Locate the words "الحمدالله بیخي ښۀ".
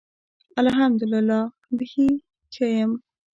0.61-2.67